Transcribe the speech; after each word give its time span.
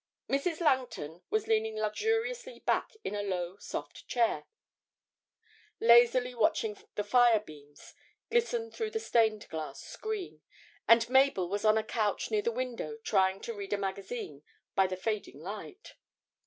Mrs. 0.27 0.61
Langton 0.61 1.21
was 1.29 1.45
leaning 1.45 1.75
luxuriously 1.77 2.61
back 2.65 2.89
in 3.03 3.13
a 3.13 3.21
low 3.21 3.57
soft 3.57 4.07
chair, 4.07 4.45
lazily 5.79 6.33
watching 6.33 6.75
the 6.95 7.03
firebeams 7.03 7.93
glisten 8.31 8.71
through 8.71 8.89
the 8.89 8.99
stained 8.99 9.47
glass 9.49 9.79
screen, 9.83 10.41
and 10.87 11.07
Mabel 11.07 11.47
was 11.49 11.63
on 11.63 11.77
a 11.77 11.83
couch 11.83 12.31
near 12.31 12.41
the 12.41 12.51
window 12.51 12.97
trying 13.03 13.41
to 13.41 13.53
read 13.53 13.73
a 13.73 13.77
magazine 13.77 14.41
by 14.73 14.87
the 14.87 14.97
fading 14.97 15.39
light. 15.39 15.93